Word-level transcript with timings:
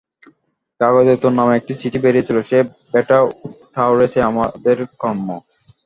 কাগজে 0.79 1.13
তার 1.21 1.33
নামে 1.37 1.53
একটা 1.55 1.73
চিঠি 1.81 1.99
বেরিয়েছিল, 2.03 2.37
সে 2.49 2.57
বেটা 2.91 3.17
ঠাউরেছে 3.73 4.19
আমারই 4.29 4.51
কর্ম। 5.01 5.27